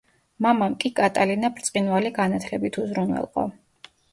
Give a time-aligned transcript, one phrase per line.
[0.45, 3.49] მამამ კი კატალინა ბრწყინვალე განათლებით უზრუნველყო.